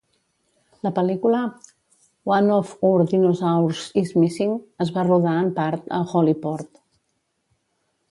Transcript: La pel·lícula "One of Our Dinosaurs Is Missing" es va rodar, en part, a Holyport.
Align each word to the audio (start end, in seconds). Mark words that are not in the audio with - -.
La 0.87 0.91
pel·lícula 0.99 1.41
"One 2.35 2.57
of 2.57 2.73
Our 2.91 3.05
Dinosaurs 3.13 3.85
Is 4.03 4.17
Missing" 4.25 4.59
es 4.87 4.95
va 4.99 5.07
rodar, 5.13 5.39
en 5.45 5.55
part, 5.63 5.89
a 6.01 6.05
Holyport. 6.17 6.87